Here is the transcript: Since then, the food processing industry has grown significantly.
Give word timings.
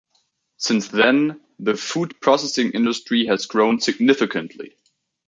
Since 0.57 0.87
then, 0.87 1.41
the 1.59 1.77
food 1.77 2.19
processing 2.21 2.71
industry 2.71 3.27
has 3.27 3.45
grown 3.45 3.79
significantly. 3.79 4.73